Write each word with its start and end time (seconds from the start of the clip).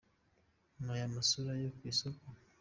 Naya 0.83 1.07
masura 1.15 1.51
yo 1.63 1.69
kwisoko 1.77 2.23